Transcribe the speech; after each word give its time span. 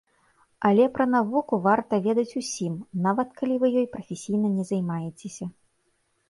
Але 0.67 0.85
пра 0.95 1.05
навуку 1.15 1.59
варта 1.67 1.99
ведаць 2.07 2.37
усім, 2.41 2.73
нават 3.05 3.29
калі 3.43 3.59
вы 3.65 3.71
ёй 3.83 3.87
прафесійна 3.97 4.47
не 4.57 4.67
займаецеся. 4.71 5.45